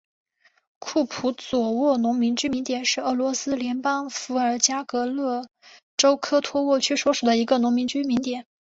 [0.79, 5.47] 库普佐沃农村居民点是俄罗斯联邦伏尔加格勒
[5.95, 8.43] 州科托沃区所属的一个农村居民点。